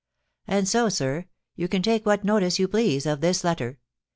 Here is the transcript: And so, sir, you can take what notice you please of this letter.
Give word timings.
And 0.47 0.67
so, 0.67 0.89
sir, 0.89 1.27
you 1.55 1.67
can 1.67 1.83
take 1.83 2.07
what 2.07 2.23
notice 2.25 2.57
you 2.57 2.67
please 2.67 3.05
of 3.05 3.21
this 3.21 3.43
letter. 3.43 3.77